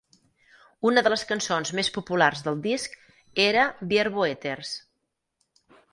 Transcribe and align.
Una 0.91 1.01
de 1.07 1.09
les 1.13 1.25
cançons 1.31 1.71
més 1.81 1.91
populars 1.97 2.41
del 2.47 2.57
disc 2.63 2.97
era 3.47 3.67
"Viervoeters". 3.93 4.77